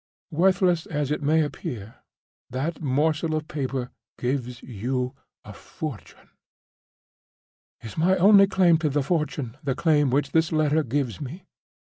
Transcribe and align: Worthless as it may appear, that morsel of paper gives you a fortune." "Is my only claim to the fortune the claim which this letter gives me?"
Worthless 0.31 0.87
as 0.87 1.11
it 1.11 1.21
may 1.21 1.43
appear, 1.43 1.97
that 2.49 2.81
morsel 2.81 3.35
of 3.35 3.47
paper 3.47 3.91
gives 4.17 4.63
you 4.63 5.13
a 5.45 5.53
fortune." 5.53 6.31
"Is 7.83 7.99
my 7.99 8.17
only 8.17 8.47
claim 8.47 8.79
to 8.79 8.89
the 8.89 9.03
fortune 9.03 9.57
the 9.61 9.75
claim 9.75 10.09
which 10.09 10.31
this 10.31 10.51
letter 10.51 10.81
gives 10.81 11.21
me?" 11.21 11.45